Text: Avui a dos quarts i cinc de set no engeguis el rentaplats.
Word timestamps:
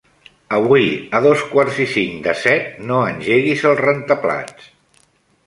Avui 0.59 0.87
a 1.19 1.21
dos 1.25 1.43
quarts 1.51 1.77
i 1.85 1.87
cinc 1.91 2.17
de 2.29 2.33
set 2.45 2.81
no 2.93 3.03
engeguis 3.11 3.67
el 3.75 3.79
rentaplats. 3.83 4.73